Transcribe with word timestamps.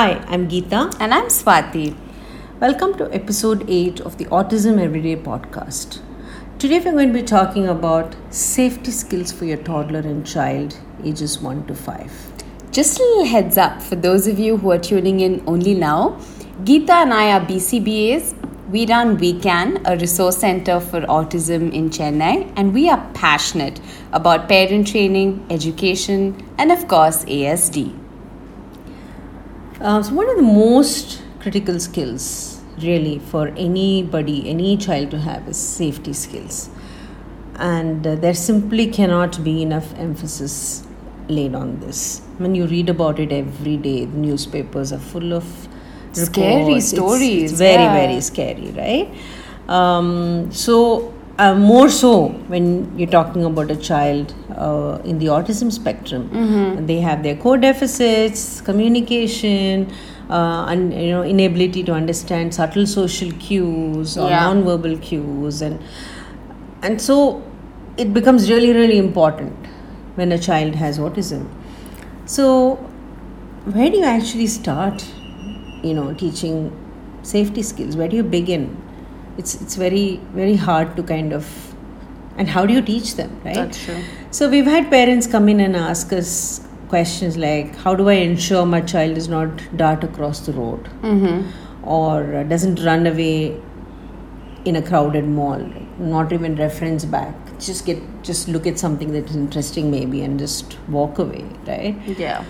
Hi, 0.00 0.12
I'm 0.28 0.48
Geeta. 0.48 0.96
And 0.98 1.12
I'm 1.12 1.26
Swati. 1.26 1.94
Welcome 2.58 2.96
to 2.96 3.12
episode 3.12 3.68
8 3.68 4.00
of 4.00 4.16
the 4.16 4.24
Autism 4.36 4.80
Everyday 4.82 5.14
podcast. 5.14 6.00
Today 6.58 6.78
we're 6.78 6.92
going 6.92 7.12
to 7.12 7.20
be 7.20 7.22
talking 7.22 7.68
about 7.68 8.16
safety 8.30 8.92
skills 8.92 9.30
for 9.30 9.44
your 9.44 9.58
toddler 9.58 10.00
and 10.00 10.26
child 10.26 10.78
ages 11.04 11.38
1 11.40 11.66
to 11.66 11.74
5. 11.74 12.32
Just 12.70 12.98
a 12.98 13.02
little 13.02 13.26
heads 13.26 13.58
up 13.58 13.82
for 13.82 13.94
those 13.94 14.26
of 14.26 14.38
you 14.38 14.56
who 14.56 14.70
are 14.70 14.78
tuning 14.78 15.20
in 15.20 15.44
only 15.46 15.74
now. 15.74 16.18
Geeta 16.64 17.02
and 17.02 17.12
I 17.12 17.32
are 17.32 17.44
BCBAs. 17.44 18.34
We 18.70 18.86
run 18.86 19.18
WeCan, 19.18 19.82
a 19.84 19.98
resource 19.98 20.38
center 20.38 20.80
for 20.80 21.02
autism 21.02 21.74
in 21.74 21.90
Chennai, 21.90 22.50
and 22.56 22.72
we 22.72 22.88
are 22.88 23.06
passionate 23.12 23.82
about 24.14 24.48
parent 24.48 24.86
training, 24.86 25.44
education, 25.50 26.42
and 26.56 26.72
of 26.72 26.88
course, 26.88 27.26
ASD. 27.26 27.99
Uh, 29.80 30.02
so, 30.02 30.12
one 30.12 30.28
of 30.28 30.36
the 30.36 30.42
most 30.42 31.22
critical 31.40 31.80
skills, 31.80 32.60
really, 32.82 33.18
for 33.18 33.48
anybody, 33.56 34.46
any 34.48 34.76
child 34.76 35.10
to 35.10 35.18
have 35.18 35.48
is 35.48 35.56
safety 35.56 36.12
skills. 36.12 36.68
And 37.56 38.06
uh, 38.06 38.14
there 38.16 38.34
simply 38.34 38.88
cannot 38.88 39.42
be 39.42 39.62
enough 39.62 39.94
emphasis 39.94 40.86
laid 41.28 41.54
on 41.54 41.80
this. 41.80 42.20
When 42.36 42.54
you 42.54 42.66
read 42.66 42.90
about 42.90 43.18
it 43.18 43.32
every 43.32 43.78
day, 43.78 44.04
the 44.04 44.16
newspapers 44.18 44.92
are 44.92 44.98
full 44.98 45.32
of 45.32 45.44
scary 46.12 46.64
reports. 46.64 46.88
stories. 46.88 47.44
It's, 47.44 47.52
it's 47.52 47.58
very, 47.58 47.82
yeah. 47.82 47.94
very 47.94 48.20
scary, 48.20 48.70
right? 48.72 49.08
Um, 49.66 50.52
so, 50.52 51.14
uh, 51.42 51.54
more 51.54 51.88
so 51.88 52.10
when 52.54 52.66
you're 52.98 53.08
talking 53.14 53.44
about 53.48 53.70
a 53.70 53.76
child 53.76 54.34
uh, 54.56 54.98
in 55.04 55.18
the 55.18 55.26
autism 55.26 55.72
spectrum, 55.72 56.28
Mm-hmm. 56.30 56.86
they 56.86 57.00
have 57.00 57.22
their 57.22 57.36
core 57.44 57.58
deficits, 57.58 58.60
communication, 58.60 59.86
uh, 60.28 60.66
and 60.72 60.92
you 60.94 61.10
know 61.10 61.22
inability 61.22 61.82
to 61.90 61.92
understand 61.92 62.54
subtle 62.54 62.86
social 62.86 63.32
cues 63.46 64.16
or 64.18 64.28
Yeah. 64.30 64.40
non-verbal 64.48 64.98
cues, 65.08 65.62
and 65.62 65.80
and 66.82 67.00
so 67.00 67.16
it 67.96 68.12
becomes 68.14 68.50
really, 68.50 68.72
really 68.72 68.98
important 68.98 69.72
when 70.16 70.32
a 70.32 70.38
child 70.38 70.74
has 70.84 70.98
autism. 70.98 71.46
So, 72.26 72.76
where 73.78 73.90
do 73.90 73.98
you 73.98 74.04
actually 74.04 74.46
start? 74.46 75.04
You 75.82 75.94
know, 75.94 76.12
teaching 76.14 76.56
safety 77.22 77.62
skills. 77.62 77.96
Where 77.96 78.08
do 78.08 78.16
you 78.16 78.22
begin? 78.22 78.68
It's 79.38 79.54
it's 79.60 79.76
very 79.76 80.20
very 80.34 80.56
hard 80.56 80.96
to 80.96 81.02
kind 81.02 81.32
of, 81.32 81.46
and 82.36 82.48
how 82.48 82.66
do 82.66 82.72
you 82.72 82.82
teach 82.82 83.14
them, 83.16 83.40
right? 83.44 83.54
That's 83.54 83.84
true. 83.84 84.02
So 84.30 84.48
we've 84.50 84.66
had 84.66 84.90
parents 84.90 85.26
come 85.26 85.48
in 85.48 85.60
and 85.60 85.76
ask 85.76 86.12
us 86.12 86.66
questions 86.88 87.36
like, 87.36 87.74
how 87.76 87.94
do 87.94 88.08
I 88.08 88.14
ensure 88.14 88.66
my 88.66 88.80
child 88.80 89.14
does 89.14 89.28
not 89.28 89.50
dart 89.76 90.02
across 90.04 90.40
the 90.46 90.52
road, 90.52 90.88
Mm-hmm. 91.02 91.88
or 91.88 92.34
uh, 92.36 92.42
doesn't 92.44 92.80
run 92.84 93.06
away 93.06 93.60
in 94.64 94.76
a 94.76 94.82
crowded 94.82 95.24
mall, 95.24 95.58
not 95.98 96.32
even 96.32 96.54
reference 96.56 97.04
back, 97.04 97.34
just 97.58 97.86
get 97.86 98.02
just 98.22 98.48
look 98.48 98.66
at 98.66 98.78
something 98.78 99.12
that 99.12 99.30
is 99.30 99.36
interesting 99.36 99.90
maybe 99.90 100.20
and 100.22 100.38
just 100.38 100.76
walk 100.88 101.18
away, 101.18 101.44
right? 101.66 101.96
Yeah. 102.18 102.44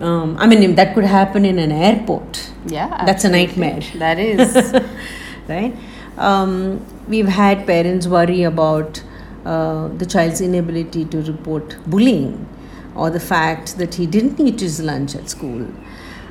Um, 0.00 0.36
I 0.38 0.46
mean, 0.46 0.76
that 0.76 0.94
could 0.94 1.04
happen 1.04 1.44
in 1.44 1.58
an 1.58 1.72
airport. 1.72 2.52
Yeah. 2.66 3.04
That's 3.04 3.24
a 3.24 3.28
nightmare. 3.30 3.80
That 3.96 4.18
is. 4.20 4.54
right? 5.48 5.74
Um, 6.18 6.84
we've 7.08 7.28
had 7.28 7.66
parents 7.66 8.06
worry 8.06 8.42
about 8.42 9.02
uh, 9.44 9.88
the 9.88 10.06
child's 10.06 10.40
inability 10.40 11.04
to 11.06 11.22
report 11.22 11.76
bullying 11.86 12.48
or 12.94 13.10
the 13.10 13.20
fact 13.20 13.78
that 13.78 13.94
he 13.94 14.06
didn't 14.06 14.40
eat 14.40 14.60
his 14.60 14.80
lunch 14.80 15.14
at 15.14 15.28
school. 15.28 15.66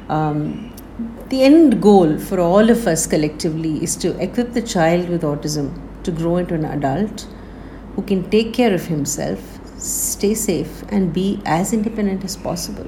Um, 0.10 0.74
the 1.30 1.44
end 1.44 1.82
goal 1.82 2.18
for 2.18 2.40
all 2.40 2.70
of 2.70 2.88
us 2.88 3.08
collectively 3.08 3.84
is 3.84 3.96
to 3.98 4.18
equip 4.22 4.54
the 4.54 4.62
child 4.62 5.10
with 5.10 5.22
autism 5.22 5.80
to 6.04 6.12
grow 6.12 6.38
into 6.38 6.56
an 6.56 6.66
adult 6.66 7.28
who 7.96 8.02
can 8.02 8.30
take 8.30 8.54
care 8.54 8.74
of 8.74 8.86
himself, 8.86 9.60
stay 9.78 10.34
safe, 10.34 10.84
and 10.90 11.14
be 11.14 11.42
as 11.46 11.74
independent 11.74 12.24
as 12.24 12.36
possible. 12.36 12.88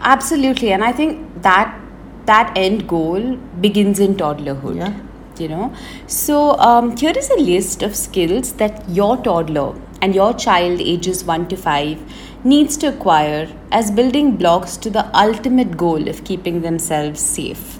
Absolutely, 0.00 0.72
and 0.72 0.84
I 0.84 0.92
think 0.92 1.42
that 1.42 1.80
that 2.26 2.52
end 2.56 2.88
goal 2.88 3.36
begins 3.60 3.98
in 4.00 4.14
toddlerhood. 4.14 4.76
Yeah. 4.76 5.05
You 5.38 5.48
know, 5.48 5.74
so 6.06 6.58
um, 6.58 6.96
here 6.96 7.12
is 7.14 7.28
a 7.30 7.36
list 7.36 7.82
of 7.82 7.94
skills 7.94 8.52
that 8.54 8.88
your 8.88 9.16
toddler 9.18 9.74
and 10.00 10.14
your 10.14 10.32
child 10.32 10.80
ages 10.80 11.24
one 11.24 11.46
to 11.48 11.56
five 11.56 12.00
needs 12.44 12.76
to 12.78 12.86
acquire 12.86 13.48
as 13.70 13.90
building 13.90 14.36
blocks 14.36 14.76
to 14.78 14.90
the 14.90 15.04
ultimate 15.16 15.76
goal 15.76 16.08
of 16.08 16.24
keeping 16.24 16.62
themselves 16.62 17.20
safe. 17.20 17.78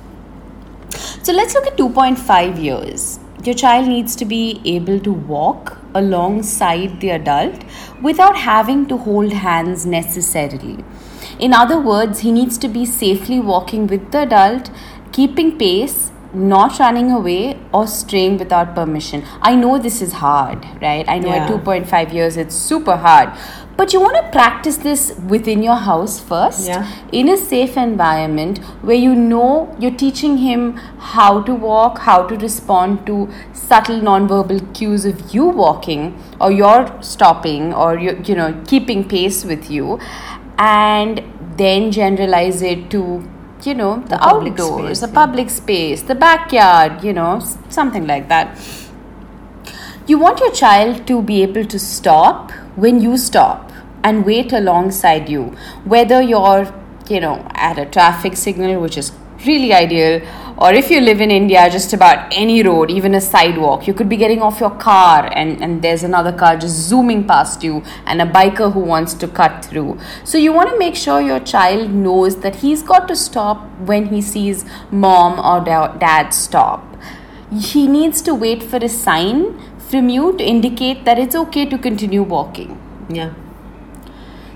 So 1.22 1.32
let's 1.32 1.54
look 1.54 1.66
at 1.66 1.76
2.5 1.76 2.62
years. 2.62 3.18
Your 3.44 3.54
child 3.54 3.88
needs 3.88 4.16
to 4.16 4.24
be 4.24 4.60
able 4.64 4.98
to 5.00 5.12
walk 5.12 5.78
alongside 5.94 7.00
the 7.00 7.10
adult 7.10 7.64
without 8.02 8.36
having 8.36 8.86
to 8.86 8.96
hold 8.96 9.32
hands 9.32 9.86
necessarily. 9.86 10.84
In 11.38 11.52
other 11.52 11.78
words, 11.78 12.20
he 12.20 12.32
needs 12.32 12.58
to 12.58 12.68
be 12.68 12.84
safely 12.84 13.38
walking 13.40 13.86
with 13.86 14.10
the 14.10 14.22
adult, 14.22 14.70
keeping 15.12 15.58
pace, 15.58 16.10
not 16.36 16.78
running 16.78 17.10
away 17.10 17.58
or 17.72 17.86
straying 17.86 18.38
without 18.38 18.74
permission. 18.74 19.24
I 19.40 19.54
know 19.56 19.78
this 19.78 20.02
is 20.02 20.12
hard, 20.12 20.66
right? 20.82 21.08
I 21.08 21.18
know 21.18 21.30
at 21.30 21.48
2.5 21.48 22.12
years 22.12 22.36
it's 22.36 22.54
super 22.54 22.96
hard. 22.96 23.30
But 23.76 23.92
you 23.92 24.00
want 24.00 24.16
to 24.16 24.30
practice 24.32 24.78
this 24.78 25.14
within 25.28 25.62
your 25.62 25.76
house 25.76 26.18
first 26.18 26.66
Yeah. 26.66 26.86
in 27.12 27.28
a 27.28 27.36
safe 27.36 27.76
environment 27.76 28.58
where 28.80 28.96
you 28.96 29.14
know 29.14 29.74
you're 29.78 29.98
teaching 30.02 30.38
him 30.38 30.76
how 31.10 31.42
to 31.42 31.54
walk, 31.54 31.98
how 31.98 32.22
to 32.26 32.36
respond 32.36 33.04
to 33.06 33.28
subtle 33.52 34.00
nonverbal 34.00 34.62
cues 34.74 35.04
of 35.04 35.34
you 35.34 35.44
walking 35.44 36.14
or 36.40 36.50
you're 36.50 36.90
stopping 37.02 37.74
or 37.74 37.98
you 37.98 38.18
you 38.24 38.34
know 38.34 38.50
keeping 38.66 39.04
pace 39.14 39.44
with 39.44 39.70
you 39.70 39.98
and 40.58 41.22
then 41.56 41.90
generalize 41.90 42.62
it 42.62 42.90
to 42.90 43.02
you 43.64 43.74
know 43.74 44.00
the, 44.00 44.16
The 44.16 44.24
outdoors, 44.24 44.98
space, 44.98 45.00
the 45.00 45.08
yeah. 45.08 45.14
public 45.26 45.50
space, 45.50 46.02
the 46.02 46.14
backyard, 46.14 47.02
you 47.04 47.12
know, 47.12 47.40
something 47.68 48.06
like 48.06 48.28
that. 48.28 48.58
You 50.06 50.18
want 50.18 50.40
your 50.40 50.52
child 50.52 51.06
to 51.08 51.22
be 51.22 51.42
able 51.42 51.64
to 51.64 51.78
stop 51.78 52.52
when 52.76 53.00
you 53.00 53.16
stop 53.16 53.72
and 54.04 54.24
wait 54.24 54.52
alongside 54.52 55.28
you, 55.28 55.56
whether 55.84 56.22
you're, 56.22 56.72
you 57.08 57.20
know, 57.20 57.44
at 57.54 57.78
a 57.78 57.86
traffic 57.86 58.36
signal, 58.36 58.80
which 58.80 58.96
is 58.96 59.12
really 59.44 59.72
ideal, 59.72 60.20
or 60.58 60.72
if 60.72 60.90
you 60.90 61.00
live 61.00 61.20
in 61.20 61.30
India, 61.30 61.68
just 61.70 61.92
about 61.92 62.32
any 62.32 62.62
road, 62.62 62.90
even 62.90 63.14
a 63.14 63.20
sidewalk, 63.20 63.86
you 63.86 63.94
could 63.94 64.08
be 64.08 64.16
getting 64.16 64.40
off 64.40 64.60
your 64.60 64.70
car 64.70 65.30
and, 65.32 65.62
and 65.62 65.82
there's 65.82 66.02
another 66.02 66.32
car 66.32 66.56
just 66.56 66.74
zooming 66.74 67.26
past 67.26 67.62
you 67.62 67.82
and 68.06 68.22
a 68.22 68.26
biker 68.26 68.72
who 68.72 68.80
wants 68.80 69.14
to 69.14 69.28
cut 69.28 69.64
through. 69.64 69.98
So 70.24 70.38
you 70.38 70.52
want 70.52 70.70
to 70.70 70.78
make 70.78 70.96
sure 70.96 71.20
your 71.20 71.40
child 71.40 71.90
knows 71.90 72.40
that 72.40 72.56
he's 72.56 72.82
got 72.82 73.06
to 73.08 73.16
stop 73.16 73.58
when 73.80 74.06
he 74.06 74.22
sees 74.22 74.64
mom 74.90 75.38
or 75.38 75.64
dad 75.64 76.30
stop 76.30 76.96
he 77.52 77.86
needs 77.86 78.20
to 78.22 78.34
wait 78.34 78.62
for 78.62 78.78
a 78.78 78.88
sign 78.88 79.58
from 79.78 80.08
you 80.08 80.36
to 80.36 80.44
indicate 80.44 81.04
that 81.04 81.18
it's 81.18 81.34
okay 81.34 81.64
to 81.66 81.78
continue 81.78 82.22
walking. 82.22 82.78
Yeah. 83.08 83.34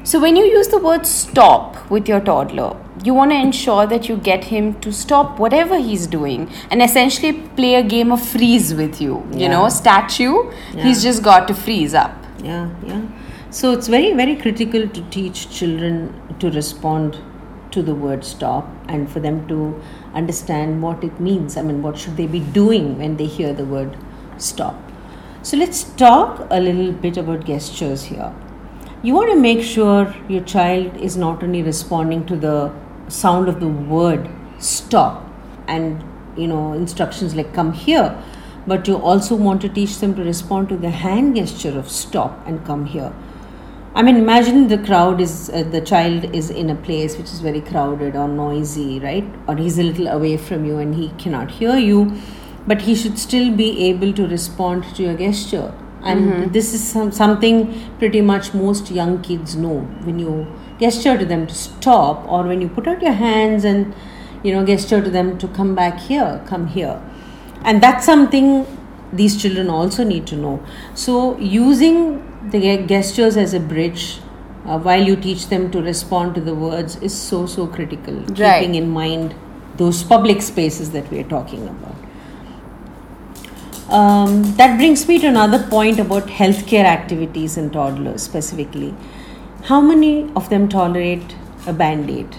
So, 0.03 0.19
when 0.19 0.34
you 0.34 0.44
use 0.44 0.69
the 0.69 0.78
word 0.78 1.06
stop 1.06 1.91
with 1.91 2.09
your 2.09 2.21
toddler, 2.21 2.75
you 3.05 3.12
want 3.15 3.31
to 3.33 3.37
ensure 3.37 3.87
that 3.87 4.09
you 4.09 4.16
get 4.16 4.44
him 4.44 4.81
to 4.81 4.93
stop 4.93 5.38
whatever 5.38 5.79
he's 5.79 6.06
doing 6.06 6.50
and 6.70 6.82
essentially 6.82 7.32
play 7.32 7.75
a 7.75 7.82
game 7.82 8.11
of 8.11 8.20
freeze 8.26 8.75
with 8.75 9.00
you. 9.00 9.23
You 9.32 9.41
Yeah. 9.41 9.49
know, 9.49 9.69
statue, 9.69 10.35
he's 10.76 11.02
just 11.02 11.23
got 11.23 11.47
to 11.49 11.55
freeze 11.55 11.94
up. 11.94 12.12
Yeah, 12.43 12.69
yeah. 12.87 13.02
So 13.50 13.73
it's 13.73 13.88
very, 13.88 14.12
very 14.14 14.37
critical 14.37 14.88
to 14.88 15.02
teach 15.11 15.50
children 15.50 16.14
to 16.38 16.50
respond 16.50 17.19
to 17.73 17.82
the 17.82 17.94
word 17.94 18.25
stop 18.25 18.69
and 18.88 19.08
for 19.08 19.20
them 19.20 19.46
to 19.49 19.75
understand 20.14 20.82
what 20.82 21.05
it 21.05 21.20
means. 21.20 21.56
I 21.56 21.62
mean, 21.62 21.82
what 21.82 21.99
should 21.99 22.17
they 22.17 22.26
be 22.26 22.41
doing 22.41 22.99
when 22.99 23.17
they 23.17 23.26
hear 23.26 23.53
the 23.53 23.64
word 23.64 23.96
stop? 24.38 24.76
So 25.43 25.56
let's 25.56 25.85
talk 25.85 26.46
a 26.50 26.61
little 26.61 26.93
bit 26.93 27.17
about 27.17 27.44
gestures 27.44 28.05
here. 28.05 28.32
You 29.02 29.14
want 29.14 29.31
to 29.31 29.37
make 29.41 29.62
sure 29.62 30.14
your 30.29 30.43
child 30.44 30.94
is 30.99 31.17
not 31.17 31.43
only 31.43 31.62
responding 31.62 32.26
to 32.26 32.37
the 32.37 32.70
sound 33.08 33.49
of 33.49 33.58
the 33.58 33.67
word 33.67 34.29
stop 34.58 35.26
and 35.67 36.05
you 36.37 36.47
know 36.47 36.75
instructions 36.75 37.35
like 37.35 37.55
come 37.55 37.73
here 37.73 38.23
but 38.67 38.87
you 38.87 38.97
also 38.97 39.35
want 39.37 39.62
to 39.62 39.70
teach 39.70 39.97
them 40.00 40.14
to 40.17 40.23
respond 40.23 40.69
to 40.69 40.76
the 40.76 40.91
hand 40.91 41.35
gesture 41.37 41.79
of 41.79 41.91
stop 41.91 42.47
and 42.47 42.62
come 42.67 42.85
here. 42.85 43.11
I 43.94 44.02
mean 44.02 44.17
imagine 44.17 44.69
the 44.69 44.76
crowd 44.76 45.19
is 45.19 45.49
uh, 45.49 45.62
the 45.62 45.81
child 45.81 46.35
is 46.35 46.50
in 46.50 46.69
a 46.69 46.75
place 46.75 47.17
which 47.17 47.32
is 47.32 47.41
very 47.41 47.62
crowded 47.62 48.14
or 48.14 48.29
noisy 48.29 49.00
right? 49.00 49.25
Or 49.49 49.56
he's 49.56 49.79
a 49.79 49.82
little 49.82 50.08
away 50.08 50.37
from 50.37 50.67
you 50.67 50.76
and 50.76 50.94
he 50.94 51.08
cannot 51.17 51.53
hear 51.53 51.79
you 51.79 52.20
but 52.67 52.82
he 52.82 52.94
should 52.94 53.19
still 53.19 53.50
be 53.50 53.82
able 53.87 54.12
to 54.12 54.29
respond 54.29 54.85
to 54.96 55.03
your 55.03 55.17
gesture 55.17 55.73
and 56.02 56.52
this 56.52 56.73
is 56.73 56.82
some, 56.82 57.12
something 57.12 57.91
pretty 57.99 58.20
much 58.20 58.55
most 58.55 58.91
young 58.91 59.20
kids 59.23 59.55
know 59.56 59.81
when 60.05 60.19
you 60.19 60.47
gesture 60.79 61.19
to 61.19 61.26
them 61.26 61.47
to 61.47 61.55
stop 61.55 62.26
or 62.26 62.44
when 62.44 62.61
you 62.61 62.69
put 62.69 62.88
out 62.88 63.02
your 63.02 63.12
hands 63.12 63.64
and 63.64 63.94
you 64.43 64.52
know, 64.52 64.64
gesture 64.64 65.02
to 65.02 65.11
them 65.11 65.38
to 65.38 65.49
come 65.49 65.75
back 65.75 65.99
here, 65.99 66.43
come 66.47 66.67
here. 66.67 67.00
And 67.62 67.82
that's 67.82 68.06
something 68.06 68.67
these 69.12 69.41
children 69.41 69.69
also 69.69 70.05
need 70.05 70.26
to 70.29 70.37
know. 70.37 70.64
So, 70.94 71.37
using 71.38 72.26
the 72.50 72.79
gestures 72.87 73.37
as 73.37 73.53
a 73.55 73.61
bridge 73.61 74.20
uh, 74.64 74.79
while 74.79 75.03
you 75.03 75.17
teach 75.17 75.49
them 75.49 75.70
to 75.73 75.82
respond 75.82 76.35
to 76.37 76.41
the 76.41 76.55
words 76.55 76.96
is 76.96 77.17
so, 77.17 77.46
so 77.46 77.67
critical. 77.67 78.14
Right. 78.14 78.61
Keeping 78.61 78.76
in 78.76 78.88
mind 78.88 79.35
those 79.76 80.03
public 80.03 80.43
spaces 80.43 80.93
that 80.93 81.11
we 81.11 81.20
are 81.20 81.29
talking 81.29 81.69
about. 81.69 81.94
Um, 83.90 84.54
that 84.54 84.76
brings 84.78 85.08
me 85.08 85.19
to 85.19 85.26
another 85.26 85.66
point 85.69 85.98
about 85.98 86.26
healthcare 86.26 86.84
activities 86.84 87.56
in 87.56 87.70
toddlers 87.70 88.22
specifically. 88.22 88.94
How 89.64 89.81
many 89.81 90.31
of 90.37 90.48
them 90.48 90.69
tolerate 90.69 91.34
a 91.66 91.72
band 91.72 92.08
aid, 92.08 92.37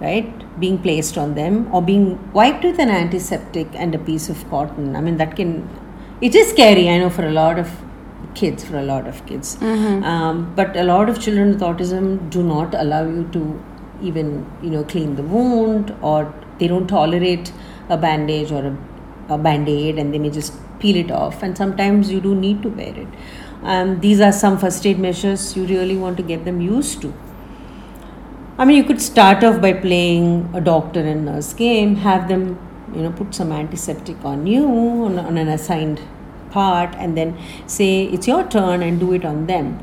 right? 0.00 0.60
Being 0.60 0.78
placed 0.78 1.16
on 1.16 1.34
them 1.36 1.72
or 1.72 1.80
being 1.80 2.32
wiped 2.32 2.64
with 2.64 2.80
an 2.80 2.90
antiseptic 2.90 3.68
and 3.74 3.94
a 3.94 3.98
piece 3.98 4.28
of 4.28 4.48
cotton. 4.50 4.96
I 4.96 5.00
mean, 5.00 5.16
that 5.18 5.36
can, 5.36 5.68
it 6.20 6.34
is 6.34 6.50
scary, 6.50 6.88
I 6.88 6.98
know, 6.98 7.10
for 7.10 7.24
a 7.24 7.30
lot 7.30 7.58
of 7.60 7.70
kids, 8.34 8.64
for 8.64 8.78
a 8.78 8.82
lot 8.82 9.06
of 9.06 9.24
kids. 9.26 9.56
Um, 10.02 10.52
but 10.56 10.76
a 10.76 10.82
lot 10.82 11.08
of 11.08 11.20
children 11.20 11.50
with 11.50 11.60
autism 11.60 12.28
do 12.30 12.42
not 12.42 12.74
allow 12.74 13.04
you 13.06 13.28
to 13.32 13.62
even, 14.02 14.50
you 14.60 14.70
know, 14.70 14.82
clean 14.82 15.14
the 15.14 15.22
wound 15.22 15.94
or 16.02 16.34
they 16.58 16.66
don't 16.66 16.88
tolerate 16.88 17.52
a 17.88 17.96
bandage 17.96 18.50
or 18.50 18.66
a 18.66 18.76
a 19.28 19.38
band-aid 19.38 19.98
and 19.98 20.12
they 20.12 20.18
may 20.18 20.30
just 20.30 20.52
peel 20.78 20.96
it 20.96 21.10
off. 21.10 21.42
And 21.42 21.56
sometimes 21.56 22.10
you 22.10 22.20
do 22.20 22.34
need 22.34 22.62
to 22.62 22.68
wear 22.68 22.96
it. 22.96 23.08
Um, 23.62 24.00
these 24.00 24.20
are 24.20 24.32
some 24.32 24.58
first 24.58 24.86
aid 24.86 24.98
measures 24.98 25.56
you 25.56 25.66
really 25.66 25.96
want 25.96 26.16
to 26.16 26.22
get 26.22 26.44
them 26.44 26.60
used 26.60 27.02
to. 27.02 27.12
I 28.56 28.64
mean 28.64 28.76
you 28.76 28.84
could 28.84 29.00
start 29.00 29.44
off 29.44 29.60
by 29.60 29.72
playing 29.72 30.50
a 30.52 30.60
doctor 30.60 31.00
and 31.00 31.24
nurse 31.26 31.52
game 31.52 31.94
have 31.94 32.26
them 32.26 32.58
you 32.92 33.02
know 33.02 33.12
put 33.12 33.32
some 33.32 33.52
antiseptic 33.52 34.24
on 34.24 34.48
you 34.48 34.64
on, 34.66 35.16
on 35.16 35.38
an 35.38 35.46
assigned 35.46 36.00
part 36.50 36.92
and 36.96 37.16
then 37.16 37.38
say 37.68 38.04
it's 38.04 38.26
your 38.26 38.42
turn 38.48 38.82
and 38.82 38.98
do 38.98 39.12
it 39.12 39.24
on 39.24 39.46
them. 39.46 39.78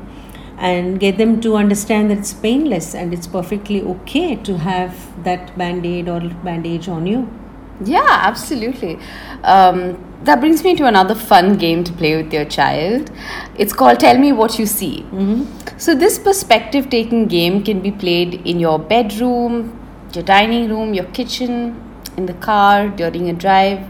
And 0.58 0.98
get 0.98 1.18
them 1.18 1.40
to 1.42 1.56
understand 1.56 2.10
that 2.10 2.18
it's 2.18 2.32
painless 2.32 2.94
and 2.94 3.12
it's 3.12 3.26
perfectly 3.26 3.82
okay 3.82 4.36
to 4.36 4.56
have 4.58 5.22
that 5.24 5.56
band-aid 5.58 6.08
or 6.08 6.20
bandage 6.20 6.88
on 6.88 7.06
you 7.06 7.28
Yeah, 7.84 8.06
absolutely. 8.08 8.98
Um, 9.42 10.02
that 10.24 10.40
brings 10.40 10.64
me 10.64 10.74
to 10.76 10.86
another 10.86 11.14
fun 11.14 11.56
game 11.56 11.84
to 11.84 11.92
play 11.92 12.22
with 12.22 12.32
your 12.32 12.44
child. 12.44 13.10
It's 13.56 13.72
called 13.72 14.00
Tell 14.00 14.18
Me 14.18 14.32
What 14.32 14.58
You 14.58 14.66
See. 14.66 15.04
So, 15.76 15.94
this 15.94 16.18
perspective 16.18 16.88
taking 16.88 17.26
game 17.26 17.62
can 17.62 17.80
be 17.80 17.90
played 17.90 18.46
in 18.46 18.58
your 18.58 18.78
bedroom, 18.78 19.78
your 20.14 20.24
dining 20.24 20.70
room, 20.70 20.94
your 20.94 21.04
kitchen, 21.04 21.82
in 22.16 22.26
the 22.26 22.34
car, 22.34 22.88
during 22.88 23.28
a 23.28 23.32
drive, 23.32 23.86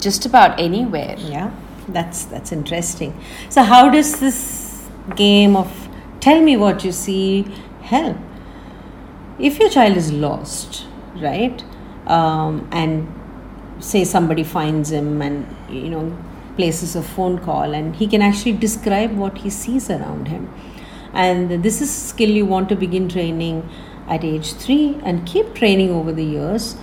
just 0.00 0.26
about 0.26 0.58
anywhere. 0.60 1.16
Yeah, 1.18 1.50
that's 1.88 2.24
that's 2.26 2.52
interesting. 2.52 3.18
So 3.48 3.62
how 3.62 3.88
does 3.90 4.20
this 4.20 4.88
game 5.16 5.56
of 5.56 5.88
tell 6.20 6.40
me 6.40 6.56
what 6.56 6.84
you 6.84 6.92
see 6.92 7.46
help? 7.82 8.16
If 9.38 9.58
your 9.58 9.68
child 9.68 9.96
is 9.96 10.12
lost, 10.12 10.86
right, 11.16 11.62
um, 12.06 12.68
and 12.70 13.08
say 13.90 14.02
somebody 14.04 14.44
finds 14.56 14.90
him 14.98 15.08
and 15.26 15.36
you 15.80 15.88
know 15.94 16.04
places 16.56 16.94
a 16.96 17.02
phone 17.14 17.36
call 17.46 17.74
and 17.78 17.96
he 18.00 18.06
can 18.14 18.22
actually 18.28 18.52
describe 18.66 19.16
what 19.22 19.38
he 19.44 19.50
sees 19.50 19.88
around 19.96 20.28
him 20.34 20.44
and 21.12 21.50
this 21.66 21.80
is 21.84 21.90
a 21.90 22.00
skill 22.10 22.30
you 22.40 22.46
want 22.54 22.68
to 22.68 22.76
begin 22.84 23.08
training 23.08 23.58
at 24.08 24.24
age 24.32 24.52
3 24.54 25.00
and 25.04 25.26
keep 25.32 25.54
training 25.60 25.90
over 25.98 26.12
the 26.20 26.24
years 26.36 26.76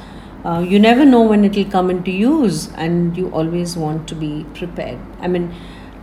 uh, 0.46 0.60
you 0.74 0.80
never 0.80 1.06
know 1.06 1.22
when 1.32 1.46
it 1.50 1.56
will 1.56 1.72
come 1.78 1.90
into 1.96 2.12
use 2.12 2.60
and 2.86 3.18
you 3.18 3.30
always 3.42 3.76
want 3.86 4.08
to 4.14 4.16
be 4.26 4.32
prepared 4.60 5.00
i 5.22 5.28
mean 5.36 5.48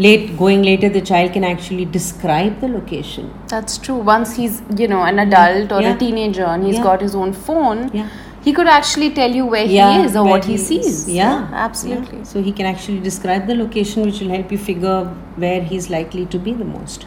late 0.07 0.27
going 0.41 0.63
later 0.63 0.89
the 0.97 1.01
child 1.11 1.33
can 1.37 1.45
actually 1.45 1.85
describe 1.99 2.61
the 2.61 2.69
location 2.69 3.31
That's 3.53 3.79
true. 3.79 3.97
Once 4.09 4.37
he's, 4.37 4.63
you 4.81 4.87
know, 4.91 5.03
an 5.03 5.19
adult 5.19 5.73
or 5.77 5.81
Yeah. 5.83 5.95
a 5.95 5.99
teenager 6.03 6.45
and 6.45 6.65
he's 6.67 6.77
Yeah. 6.77 6.85
got 6.85 7.01
his 7.07 7.17
own 7.23 7.33
phone, 7.47 7.81
Yeah. 7.93 8.07
He 8.49 8.55
could 8.55 8.69
actually 8.75 9.11
tell 9.17 9.31
you 9.39 9.45
where 9.55 9.67
Yeah, 9.67 9.99
he 9.99 10.05
is 10.07 10.17
or 10.17 10.25
what 10.25 10.45
he, 10.47 10.53
he 10.53 10.59
sees. 10.59 10.87
is. 10.87 11.09
Yeah, 11.15 11.49
absolutely. 11.53 12.19
Yeah. 12.19 12.25
So 12.33 12.43
he 12.43 12.53
can 12.61 12.67
actually 12.67 13.01
describe 13.01 13.47
the 13.47 13.55
location, 13.55 14.07
which 14.07 14.21
will 14.21 14.31
help 14.31 14.51
you 14.51 14.59
figure 14.67 15.01
where 15.45 15.63
he's 15.63 15.91
likely 15.91 16.25
to 16.35 16.39
be 16.39 16.55
the 16.61 16.65
most. 16.65 17.05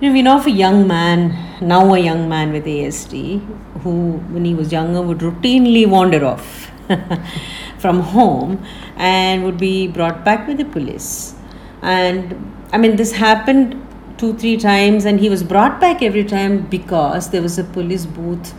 You 0.00 0.08
know, 0.08 0.12
we 0.12 0.22
know 0.26 0.36
of 0.40 0.46
a 0.46 0.50
young 0.50 0.86
man, 0.86 1.22
now 1.62 1.94
a 1.94 1.98
young 1.98 2.28
man 2.28 2.52
with 2.52 2.66
ASD, 2.66 3.40
who, 3.84 3.94
when 4.34 4.44
he 4.44 4.52
was 4.52 4.72
younger, 4.72 5.00
would 5.00 5.24
routinely 5.28 5.86
wander 5.86 6.22
off 6.32 6.70
from 7.78 8.00
home 8.00 8.62
and 8.96 9.42
would 9.44 9.56
be 9.56 9.86
brought 9.86 10.22
back 10.24 10.46
with 10.46 10.58
the 10.58 10.66
police. 10.76 11.34
And 11.80 12.36
I 12.72 12.76
mean, 12.76 12.96
this 12.96 13.12
happened 13.12 13.80
two, 14.18 14.34
three 14.34 14.58
times, 14.58 15.06
and 15.06 15.18
he 15.18 15.30
was 15.30 15.42
brought 15.42 15.80
back 15.80 16.02
every 16.02 16.24
time 16.36 16.62
because 16.76 17.30
there 17.30 17.42
was 17.42 17.58
a 17.58 17.64
police 17.64 18.04
booth 18.04 18.54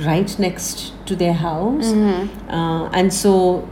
right 0.00 0.38
next 0.38 0.92
to 1.06 1.16
their 1.16 1.32
house. 1.32 1.92
Uh, 2.48 2.88
and 2.92 3.12
so 3.12 3.68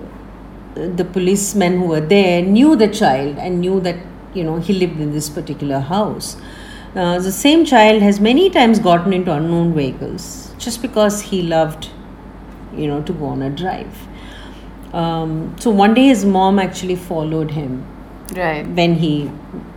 the 0.74 1.04
policemen 1.04 1.78
who 1.78 1.86
were 1.86 2.00
there 2.00 2.42
knew 2.42 2.74
the 2.76 2.88
child 2.88 3.38
and 3.38 3.60
knew 3.60 3.80
that 3.80 3.96
you 4.34 4.42
know 4.42 4.56
he 4.58 4.72
lived 4.72 5.00
in 5.00 5.12
this 5.12 5.28
particular 5.28 5.78
house. 5.80 6.36
Uh, 6.96 7.18
the 7.18 7.32
same 7.32 7.64
child 7.64 8.02
has 8.02 8.20
many 8.20 8.48
times 8.50 8.78
gotten 8.78 9.12
into 9.12 9.32
unknown 9.32 9.74
vehicles 9.74 10.52
just 10.58 10.80
because 10.80 11.20
he 11.22 11.42
loved, 11.42 11.90
you 12.76 12.86
know, 12.86 13.02
to 13.02 13.12
go 13.12 13.26
on 13.26 13.42
a 13.42 13.50
drive. 13.50 14.08
Um, 14.92 15.56
so 15.58 15.70
one 15.70 15.94
day 15.94 16.06
his 16.06 16.24
mom 16.24 16.58
actually 16.60 16.94
followed 16.96 17.50
him 17.50 17.84
Right. 18.34 18.66
when 18.66 18.94
he 18.94 19.30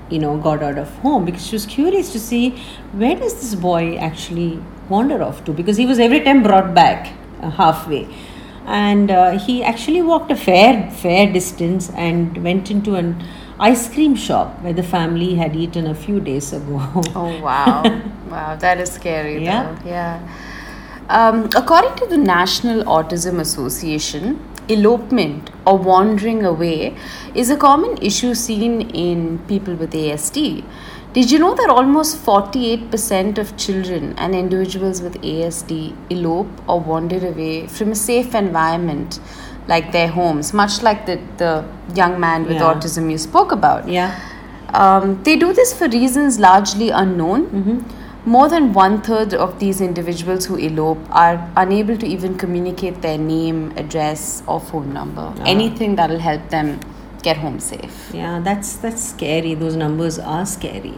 you 0.10 0.20
know 0.20 0.38
got 0.38 0.62
out 0.64 0.78
of 0.78 0.90
home 1.00 1.26
because 1.26 1.46
she 1.46 1.56
was 1.56 1.66
curious 1.66 2.12
to 2.14 2.20
see 2.20 2.52
where 2.94 3.16
does 3.16 3.34
this 3.42 3.56
boy 3.56 3.98
actually 3.98 4.60
wander 4.90 5.22
off 5.24 5.44
to 5.46 5.52
because 5.54 5.78
he 5.78 5.86
was 5.86 6.00
every 6.00 6.22
time 6.22 6.44
brought 6.44 6.74
back 6.74 7.14
uh, 7.42 7.50
halfway 7.50 8.08
and 8.66 9.12
uh, 9.12 9.38
he 9.40 9.64
actually 9.64 10.02
walked 10.02 10.32
a 10.32 10.36
fair 10.36 10.90
fair 10.92 11.32
distance 11.32 11.90
and 11.92 12.44
went 12.44 12.70
into 12.70 12.96
an 12.96 13.24
ice 13.60 13.92
cream 13.94 14.16
shop 14.16 14.62
where 14.62 14.74
the 14.74 14.84
family 14.84 15.36
had 15.36 15.56
eaten 15.56 15.88
a 15.88 15.96
few 15.96 16.20
days 16.20 16.54
ago 16.54 16.82
Oh 17.16 17.42
wow, 17.48 17.84
wow, 18.30 18.56
that 18.56 18.80
is 18.80 18.92
scary. 18.92 19.44
Yeah. 19.44 19.64
though. 19.64 19.90
yeah. 19.90 20.28
Um, 21.10 21.50
according 21.56 21.96
to 21.96 22.06
the 22.06 22.18
National 22.18 22.84
Autism 22.84 23.40
Association, 23.40 24.40
elopement 24.68 25.50
or 25.66 25.78
wandering 25.78 26.44
away 26.44 26.98
is 27.34 27.50
a 27.50 27.56
common 27.56 27.98
issue 28.02 28.34
seen 28.34 28.82
in 28.92 29.40
people 29.48 29.76
with 29.76 29.94
ASD. 29.94 30.66
Did 31.18 31.32
you 31.32 31.40
know 31.40 31.56
that 31.56 31.72
almost 31.72 32.24
48% 32.24 33.40
of 33.40 33.58
children 33.58 34.14
and 34.20 34.36
individuals 34.36 35.02
with 35.02 35.16
ASD 35.24 35.96
elope 36.12 36.48
or 36.68 36.80
wander 36.80 37.18
away 37.28 37.66
from 37.66 37.92
a 37.94 37.96
safe 37.96 38.36
environment 38.36 39.20
like 39.68 39.92
their 39.92 40.10
homes, 40.10 40.54
much 40.54 40.84
like 40.84 41.08
the, 41.08 41.20
the 41.38 41.66
young 41.96 42.20
man 42.20 42.44
with 42.44 42.58
Yeah. 42.58 42.68
autism 42.72 43.10
you 43.10 43.18
spoke 43.18 43.52
about? 43.52 43.88
yeah 43.90 44.12
Um, 44.84 45.24
they 45.24 45.36
do 45.44 45.48
this 45.58 45.72
for 45.80 45.88
reasons 45.88 46.38
largely 46.46 46.90
unknown. 47.02 47.40
More 48.36 48.48
than 48.54 48.68
one 48.74 48.98
third 49.08 49.34
of 49.46 49.58
these 49.64 49.82
individuals 49.86 50.46
who 50.46 50.58
elope 50.68 51.00
are 51.24 51.36
unable 51.64 51.98
to 51.98 52.06
even 52.16 52.38
communicate 52.44 53.02
their 53.08 53.18
name, 53.18 53.62
address, 53.84 54.44
or 54.46 54.60
phone 54.60 54.94
number. 55.00 55.26
Anything 55.56 55.96
that 56.02 56.10
will 56.16 56.24
help 56.30 56.50
them 56.56 56.74
get 57.24 57.38
home 57.38 57.60
safe. 57.60 58.12
Yeah, 58.14 58.40
that's 58.40 58.76
that's 58.78 59.04
scary. 59.10 59.54
Those 59.56 59.76
numbers 59.76 60.20
are 60.20 60.46
scary, 60.46 60.98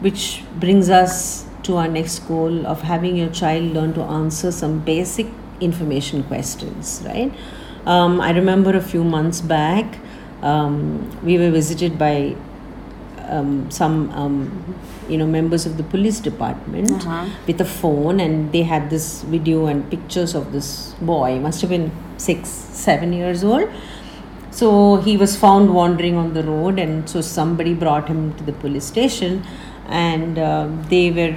which 0.00 0.42
brings 0.58 0.88
us 0.90 1.44
to 1.64 1.76
our 1.76 1.88
next 1.88 2.20
goal 2.20 2.66
of 2.66 2.82
having 2.82 3.16
your 3.16 3.30
child 3.30 3.72
learn 3.72 3.92
to 3.94 4.02
answer 4.02 4.50
some 4.50 4.80
basic 4.80 5.26
information 5.60 6.22
questions. 6.24 7.02
Right? 7.04 7.32
Um, 7.86 8.20
I 8.20 8.30
remember 8.30 8.76
a 8.76 8.80
few 8.80 9.04
months 9.04 9.40
back, 9.40 9.98
um, 10.42 11.10
we 11.24 11.38
were 11.38 11.50
visited 11.50 11.98
by 11.98 12.36
um, 13.28 13.70
some 13.70 14.10
um, 14.10 14.74
you 15.08 15.16
know 15.16 15.26
members 15.26 15.64
of 15.66 15.76
the 15.76 15.82
police 15.84 16.20
department 16.20 16.90
Uh-huh. 17.06 17.28
with 17.46 17.60
a 17.60 17.64
phone 17.64 18.20
and 18.20 18.52
they 18.52 18.62
had 18.62 18.90
this 18.90 19.22
video 19.22 19.66
and 19.66 19.88
pictures 19.90 20.34
of 20.34 20.52
this 20.52 20.94
boy 21.00 21.38
must 21.38 21.60
have 21.60 21.70
been 21.70 21.90
six 22.16 22.48
seven 22.48 23.12
years 23.12 23.42
old 23.44 23.68
so 24.52 24.96
he 24.96 25.16
was 25.16 25.34
found 25.36 25.74
wandering 25.74 26.16
on 26.16 26.34
the 26.34 26.44
road 26.44 26.78
and 26.78 27.08
so 27.08 27.20
somebody 27.20 27.74
brought 27.74 28.06
him 28.06 28.34
to 28.34 28.44
the 28.44 28.52
police 28.52 28.84
station 28.84 29.42
and 29.88 30.38
uh, 30.38 30.68
they 30.88 31.10
were 31.10 31.34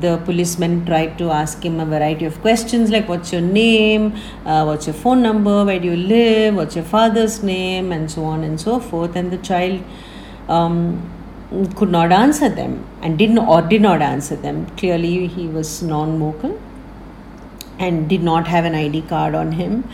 the 0.00 0.16
policemen 0.24 0.84
tried 0.84 1.16
to 1.18 1.30
ask 1.30 1.64
him 1.64 1.78
a 1.78 1.86
variety 1.86 2.24
of 2.24 2.40
questions 2.40 2.90
like 2.90 3.08
what's 3.08 3.32
your 3.32 3.40
name? 3.40 4.14
Uh, 4.44 4.64
what's 4.64 4.86
your 4.86 4.94
phone 4.94 5.22
number? 5.22 5.64
Where 5.64 5.78
do 5.78 5.88
you 5.88 5.96
live? 5.96 6.56
What's 6.56 6.74
your 6.74 6.84
father's 6.84 7.42
name? 7.42 7.92
and 7.92 8.10
so 8.10 8.24
on 8.24 8.42
and 8.42 8.60
so 8.60 8.80
forth. 8.80 9.14
And 9.16 9.30
the 9.30 9.38
child 9.38 9.82
um, 10.48 11.10
could 11.76 11.90
not 11.90 12.12
answer 12.12 12.48
them 12.48 12.84
and 13.02 13.18
didn't 13.18 13.38
or 13.38 13.62
did 13.62 13.82
not 13.82 14.02
answer 14.02 14.36
them. 14.36 14.66
Clearly 14.76 15.26
he 15.26 15.46
was 15.46 15.82
non-vocal 15.82 16.60
and 17.78 18.08
did 18.08 18.22
not 18.22 18.46
have 18.48 18.64
an 18.64 18.74
ID 18.74 19.02
card 19.02 19.34
on 19.34 19.52
him. 19.52 19.88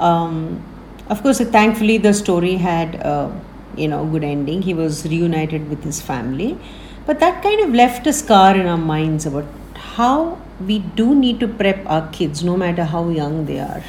Um, 0.00 0.64
of 1.08 1.22
course, 1.22 1.38
thankfully, 1.38 1.98
the 1.98 2.12
story 2.12 2.56
had 2.56 2.96
a 2.96 3.40
you 3.76 3.88
know 3.88 4.04
good 4.06 4.24
ending. 4.24 4.62
He 4.62 4.74
was 4.74 5.04
reunited 5.06 5.68
with 5.70 5.84
his 5.84 6.00
family, 6.00 6.58
but 7.06 7.20
that 7.20 7.42
kind 7.42 7.60
of 7.60 7.74
left 7.74 8.06
a 8.06 8.12
scar 8.12 8.56
in 8.56 8.66
our 8.66 8.78
minds 8.78 9.26
about 9.26 9.46
how 9.74 10.38
we 10.60 10.80
do 11.00 11.14
need 11.14 11.40
to 11.40 11.48
prep 11.48 11.84
our 11.86 12.08
kids, 12.10 12.44
no 12.44 12.56
matter 12.56 12.84
how 12.84 13.08
young 13.08 13.46
they 13.46 13.58
are, 13.58 13.82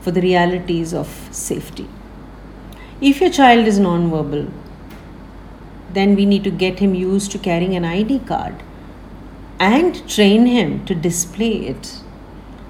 for 0.00 0.10
the 0.10 0.20
realities 0.20 0.94
of 0.94 1.08
safety. 1.30 1.88
If 3.00 3.20
your 3.20 3.30
child 3.30 3.66
is 3.66 3.78
nonverbal, 3.78 4.50
then 5.92 6.14
we 6.14 6.26
need 6.26 6.44
to 6.44 6.50
get 6.50 6.78
him 6.78 6.94
used 6.94 7.32
to 7.32 7.38
carrying 7.38 7.74
an 7.76 7.84
ID 7.84 8.20
card 8.20 8.62
and 9.58 10.08
train 10.08 10.46
him 10.46 10.84
to 10.86 10.94
display 10.94 11.66
it 11.66 12.00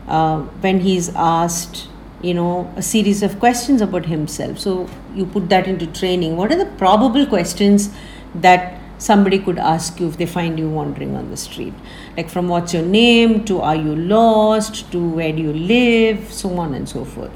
uh, 0.09 0.41
when 0.65 0.81
he's 0.81 1.09
asked 1.15 1.89
you 2.25 2.35
know 2.35 2.73
a 2.77 2.83
series 2.83 3.23
of 3.23 3.39
questions 3.39 3.81
about 3.81 4.07
himself. 4.07 4.59
So 4.59 4.89
you 5.15 5.27
put 5.27 5.49
that 5.51 5.69
into 5.69 5.87
training. 5.87 6.37
What 6.37 6.53
are 6.53 6.57
the 6.57 6.71
probable 6.83 7.27
questions 7.27 7.91
that 8.35 8.81
somebody 8.99 9.39
could 9.39 9.59
ask 9.59 10.01
you 10.01 10.09
if 10.09 10.17
they 10.17 10.27
find 10.27 10.59
you 10.59 10.69
wandering 10.69 11.17
on 11.17 11.31
the 11.31 11.37
street? 11.37 11.75
Like 12.17 12.31
from 12.31 12.49
what's 12.49 12.73
your 12.73 12.85
name 12.85 13.45
to 13.51 13.61
are 13.61 13.77
you 13.77 13.97
lost 13.97 14.91
to 14.93 15.09
where 15.09 15.33
do 15.33 15.43
you 15.43 15.53
live? 15.53 16.33
So 16.33 16.57
on 16.59 16.75
and 16.75 16.89
so 16.89 17.05
forth. 17.05 17.33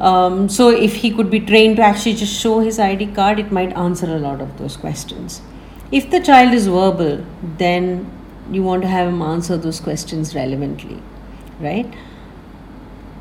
Um, 0.00 0.48
so 0.48 0.68
if 0.68 0.96
he 0.96 1.10
could 1.10 1.30
be 1.30 1.40
trained 1.40 1.76
to 1.76 1.82
actually 1.82 2.14
just 2.14 2.38
show 2.38 2.58
his 2.60 2.78
id 2.78 3.06
card 3.14 3.38
it 3.38 3.50
might 3.50 3.72
answer 3.84 4.14
a 4.14 4.18
lot 4.18 4.42
of 4.42 4.58
those 4.58 4.76
questions. 4.76 5.40
If 5.90 6.10
the 6.10 6.20
child 6.20 6.52
is 6.52 6.66
verbal 6.66 7.24
then 7.58 8.10
you 8.50 8.62
want 8.62 8.82
to 8.82 8.88
have 8.88 9.08
him 9.08 9.22
answer 9.22 9.56
those 9.56 9.80
questions 9.80 10.34
relevantly 10.34 11.00
right 11.60 11.94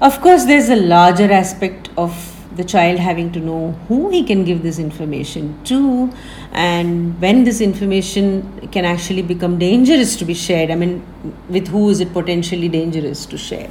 of 0.01 0.19
course 0.21 0.45
there's 0.45 0.69
a 0.69 0.75
larger 0.75 1.31
aspect 1.31 1.89
of 1.97 2.31
the 2.55 2.63
child 2.63 2.99
having 2.99 3.31
to 3.31 3.39
know 3.39 3.71
who 3.87 4.09
he 4.09 4.23
can 4.23 4.43
give 4.45 4.63
this 4.63 4.79
information 4.79 5.61
to 5.65 6.11
and 6.51 7.19
when 7.21 7.43
this 7.43 7.59
information 7.61 8.69
can 8.71 8.85
actually 8.85 9.21
become 9.21 9.57
dangerous 9.59 10.15
to 10.15 10.25
be 10.25 10.33
shared. 10.33 10.71
I 10.71 10.75
mean 10.75 11.05
with 11.49 11.67
who 11.67 11.89
is 11.89 11.99
it 11.99 12.13
potentially 12.13 12.69
dangerous 12.69 13.25
to 13.27 13.37
share? 13.37 13.69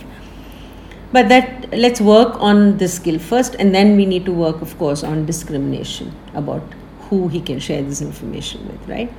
But 1.13 1.29
that 1.29 1.73
let's 1.73 2.01
work 2.01 2.41
on 2.41 2.79
the 2.79 2.89
skill 2.89 3.19
first 3.19 3.55
and 3.59 3.75
then 3.75 3.97
we 3.97 4.05
need 4.05 4.25
to 4.27 4.33
work 4.33 4.61
of 4.61 4.77
course 4.79 5.03
on 5.03 5.27
discrimination 5.27 6.15
about 6.35 6.63
who 7.09 7.29
he 7.29 7.41
can 7.41 7.59
share 7.59 7.83
this 7.83 8.03
information 8.03 8.67
with 8.67 8.89
right 8.89 9.13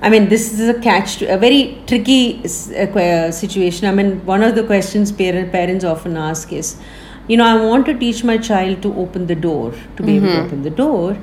I 0.00 0.10
mean, 0.10 0.28
this 0.28 0.52
is 0.52 0.68
a 0.68 0.80
catch, 0.80 1.16
to, 1.16 1.26
a 1.26 1.36
very 1.36 1.82
tricky 1.86 2.40
uh, 2.44 3.30
situation. 3.32 3.88
I 3.88 3.92
mean, 3.92 4.24
one 4.24 4.42
of 4.42 4.54
the 4.54 4.62
questions 4.62 5.10
parent, 5.10 5.50
parents 5.50 5.84
often 5.84 6.16
ask 6.16 6.52
is, 6.52 6.76
you 7.26 7.36
know, 7.36 7.44
I 7.44 7.62
want 7.64 7.84
to 7.86 7.94
teach 7.98 8.22
my 8.22 8.38
child 8.38 8.80
to 8.82 8.94
open 8.94 9.26
the 9.26 9.34
door, 9.34 9.72
to 9.96 10.02
be 10.02 10.12
mm-hmm. 10.12 10.24
able 10.24 10.26
to 10.26 10.32
mm-hmm. 10.34 10.46
open 10.46 10.62
the 10.62 10.70
door, 10.70 11.18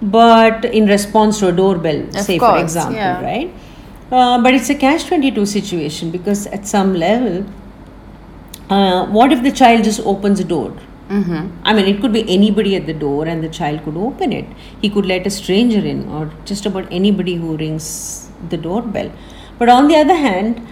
but 0.00 0.64
in 0.64 0.86
response 0.86 1.40
to 1.40 1.48
a 1.48 1.52
doorbell, 1.52 2.08
of 2.08 2.22
say, 2.22 2.38
course, 2.38 2.58
for 2.58 2.64
example, 2.64 2.94
yeah. 2.94 3.22
right? 3.22 3.52
Uh, 4.10 4.40
but 4.40 4.54
it's 4.54 4.70
a 4.70 4.74
catch 4.74 5.06
22 5.06 5.46
situation 5.46 6.10
because 6.10 6.46
at 6.48 6.66
some 6.66 6.94
level, 6.94 7.44
uh, 8.70 9.06
what 9.06 9.32
if 9.32 9.42
the 9.42 9.52
child 9.52 9.84
just 9.84 10.00
opens 10.00 10.38
the 10.38 10.44
door? 10.44 10.76
Mm-hmm. 11.12 11.58
I 11.62 11.74
mean, 11.74 11.86
it 11.86 12.00
could 12.00 12.12
be 12.12 12.22
anybody 12.34 12.74
at 12.74 12.86
the 12.86 12.94
door 12.94 13.26
and 13.26 13.44
the 13.44 13.48
child 13.48 13.84
could 13.84 13.96
open 13.96 14.32
it. 14.32 14.46
He 14.80 14.88
could 14.88 15.04
let 15.04 15.26
a 15.26 15.30
stranger 15.30 15.80
in 15.80 16.08
or 16.08 16.30
just 16.46 16.64
about 16.64 16.86
anybody 16.90 17.34
who 17.34 17.56
rings 17.56 18.30
the 18.48 18.56
doorbell. 18.56 19.12
But 19.58 19.68
on 19.68 19.88
the 19.88 19.96
other 19.96 20.14
hand, 20.14 20.66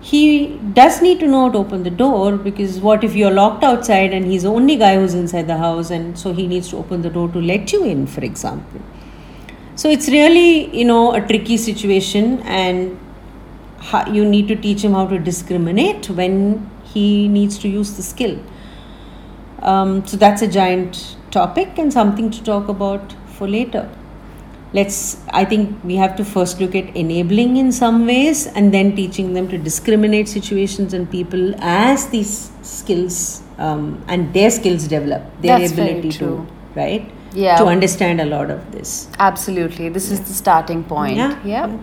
he 0.00 0.58
does 0.72 1.02
need 1.02 1.20
to 1.20 1.26
know 1.26 1.50
to 1.50 1.58
open 1.58 1.82
the 1.82 1.90
door 1.90 2.36
because 2.38 2.78
what 2.80 3.04
if 3.04 3.14
you're 3.14 3.30
locked 3.30 3.62
outside 3.62 4.14
and 4.14 4.24
he's 4.24 4.44
the 4.44 4.50
only 4.50 4.76
guy 4.76 4.94
who's 4.94 5.12
inside 5.12 5.46
the 5.46 5.58
house 5.58 5.90
and 5.90 6.18
so 6.18 6.32
he 6.32 6.46
needs 6.46 6.70
to 6.70 6.78
open 6.78 7.02
the 7.02 7.10
door 7.10 7.28
to 7.28 7.38
let 7.38 7.70
you 7.70 7.84
in, 7.84 8.06
for 8.06 8.24
example. 8.24 8.80
So 9.76 9.90
it's 9.90 10.08
really, 10.08 10.74
you 10.74 10.86
know, 10.86 11.12
a 11.12 11.20
tricky 11.20 11.58
situation 11.58 12.40
and 12.44 12.98
you 14.10 14.24
need 14.24 14.48
to 14.48 14.56
teach 14.56 14.82
him 14.82 14.92
how 14.92 15.06
to 15.06 15.18
discriminate 15.18 16.08
when 16.08 16.70
he 16.94 17.28
needs 17.28 17.58
to 17.58 17.68
use 17.68 17.92
the 17.98 18.02
skill. 18.02 18.38
Um, 19.62 20.06
so 20.06 20.16
that's 20.16 20.42
a 20.42 20.48
giant 20.48 21.16
topic 21.30 21.78
and 21.78 21.92
something 21.92 22.30
to 22.30 22.42
talk 22.42 22.68
about 22.68 23.14
for 23.26 23.48
later. 23.48 23.88
Let's, 24.72 25.20
I 25.30 25.44
think 25.44 25.82
we 25.82 25.96
have 25.96 26.14
to 26.16 26.24
first 26.24 26.60
look 26.60 26.76
at 26.76 26.94
enabling 26.96 27.56
in 27.56 27.72
some 27.72 28.06
ways 28.06 28.46
and 28.46 28.72
then 28.72 28.94
teaching 28.94 29.32
them 29.32 29.48
to 29.48 29.58
discriminate 29.58 30.28
situations 30.28 30.94
and 30.94 31.10
people 31.10 31.54
as 31.58 32.08
these 32.10 32.52
skills 32.62 33.42
um, 33.58 34.02
and 34.06 34.32
their 34.32 34.50
skills 34.50 34.86
develop, 34.86 35.22
their 35.42 35.58
that's 35.58 35.72
ability 35.72 36.12
to, 36.12 36.46
right? 36.76 37.10
Yeah. 37.32 37.56
To 37.58 37.66
understand 37.66 38.20
a 38.20 38.26
lot 38.26 38.50
of 38.50 38.70
this. 38.70 39.08
Absolutely. 39.18 39.88
This 39.88 40.08
yeah. 40.08 40.14
is 40.14 40.20
the 40.20 40.34
starting 40.34 40.84
point. 40.84 41.16
Yeah. 41.16 41.44
yeah. 41.44 41.78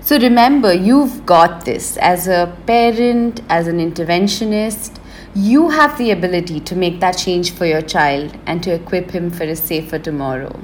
So 0.00 0.18
remember, 0.18 0.72
you've 0.72 1.26
got 1.26 1.64
this 1.64 1.96
as 1.96 2.28
a 2.28 2.56
parent, 2.66 3.40
as 3.48 3.66
an 3.66 3.78
interventionist 3.78 4.98
you 5.34 5.70
have 5.70 5.96
the 5.96 6.10
ability 6.10 6.60
to 6.60 6.76
make 6.76 7.00
that 7.00 7.12
change 7.12 7.52
for 7.52 7.64
your 7.64 7.80
child 7.80 8.36
and 8.46 8.62
to 8.62 8.74
equip 8.74 9.10
him 9.12 9.30
for 9.30 9.44
a 9.44 9.56
safer 9.56 9.98
tomorrow. 9.98 10.60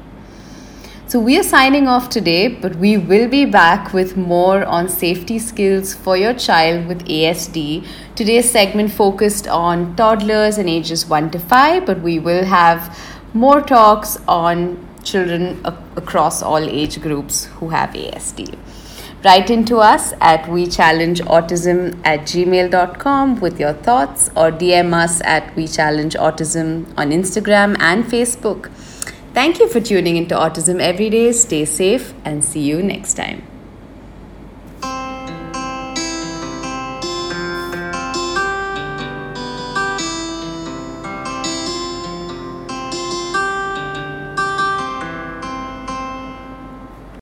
So, 1.07 1.19
we 1.19 1.39
are 1.39 1.43
signing 1.43 1.89
off 1.89 2.11
today, 2.11 2.49
but 2.49 2.77
we 2.77 2.99
will 2.99 3.31
be 3.31 3.47
back 3.47 3.95
with 3.95 4.15
more 4.15 4.63
on 4.67 4.91
safety 4.91 5.39
skills 5.39 5.95
for 5.95 6.19
your 6.19 6.35
child 6.35 6.87
with 6.87 7.03
ASD. 7.07 7.87
Today's 8.15 8.51
segment 8.51 8.93
focused 8.93 9.49
on 9.49 9.97
toddlers 9.97 10.59
and 10.59 10.69
ages 10.69 11.07
1 11.07 11.31
to 11.31 11.39
5, 11.39 11.87
but 11.87 12.03
we 12.03 12.19
will 12.19 12.45
have 12.45 12.95
more 13.33 13.63
talks 13.63 14.19
on 14.29 14.87
children 15.03 15.65
across 15.97 16.43
all 16.43 16.59
age 16.59 17.01
groups 17.01 17.47
who 17.57 17.71
have 17.71 17.91
ASD. 17.95 18.59
Write 19.25 19.51
into 19.51 19.79
us 19.79 20.13
at 20.21 20.45
wechallengeautism 20.45 22.01
at 22.05 22.21
gmail.com 22.21 23.41
with 23.41 23.59
your 23.59 23.73
thoughts 23.73 24.29
or 24.37 24.53
DM 24.53 24.95
us 24.95 25.21
at 25.23 25.57
wechallengeautism 25.57 26.87
on 26.97 27.11
Instagram 27.11 27.77
and 27.81 28.05
Facebook. 28.05 28.71
Thank 29.35 29.59
you 29.59 29.69
for 29.69 29.81
tuning 29.81 30.17
into 30.17 30.37
Autism 30.37 30.81
Every 30.81 31.11
Day. 31.11 31.33
Stay 31.33 31.65
safe 31.65 32.15
and 32.25 32.45
see 32.45 32.61
you 32.61 32.81
next 32.81 33.15
time. 33.15 33.48